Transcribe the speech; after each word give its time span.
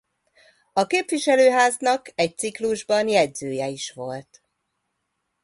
A 0.73 0.85
képviselőháznak 0.87 2.11
egy 2.15 2.37
ciklusban 2.37 3.07
jegyzője 3.07 3.67
is 3.67 3.91
volt. 3.91 4.43